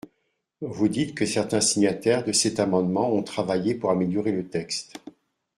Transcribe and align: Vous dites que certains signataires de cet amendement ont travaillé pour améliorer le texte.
Vous 0.61 0.87
dites 0.87 1.13
que 1.13 1.27
certains 1.27 1.61
signataires 1.61 2.23
de 2.23 2.31
cet 2.31 2.59
amendement 2.59 3.11
ont 3.13 3.21
travaillé 3.21 3.75
pour 3.75 3.91
améliorer 3.91 4.31
le 4.31 4.47
texte. 4.47 4.97